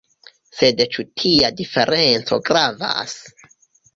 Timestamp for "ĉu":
0.95-1.05